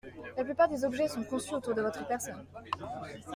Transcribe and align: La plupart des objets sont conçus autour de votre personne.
La 0.35 0.43
plupart 0.43 0.67
des 0.67 0.83
objets 0.83 1.07
sont 1.07 1.21
conçus 1.23 1.53
autour 1.53 1.75
de 1.75 1.83
votre 1.83 2.07
personne. 2.07 2.43